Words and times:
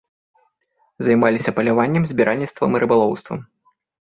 Займаліся 1.09 1.53
паляваннем, 1.59 2.03
збіральніцтвам 2.13 2.71
і 2.79 2.83
рыбалоўствам. 2.85 3.39